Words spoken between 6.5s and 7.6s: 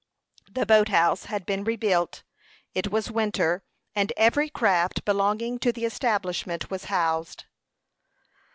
was housed.